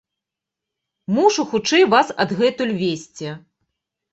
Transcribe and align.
Мушу 1.17 1.45
хутчэй 1.51 1.83
вас 1.93 2.07
адгэтуль 2.25 2.75
весці. 2.81 3.29